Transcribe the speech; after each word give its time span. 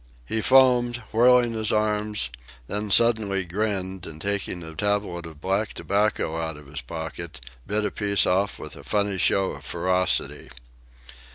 He 0.25 0.41
foamed, 0.41 0.97
whirling 1.11 1.53
his 1.53 1.71
arms, 1.71 2.31
then 2.65 2.89
suddenly 2.89 3.45
grinned 3.45 4.07
and, 4.07 4.19
taking 4.19 4.63
a 4.63 4.73
tablet 4.73 5.27
of 5.27 5.39
black 5.39 5.73
tobacco 5.73 6.41
out 6.41 6.57
of 6.57 6.65
his 6.65 6.81
pocket, 6.81 7.39
bit 7.67 7.85
a 7.85 7.91
piece 7.91 8.25
off 8.25 8.57
with 8.57 8.75
a 8.75 8.83
funny 8.83 9.19
show 9.19 9.51
of 9.51 9.63
ferocity. 9.63 10.49